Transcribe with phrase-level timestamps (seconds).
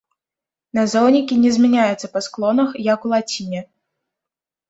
[0.77, 3.61] Назоўнікі не змяняюцца па склонах, як у лаціне.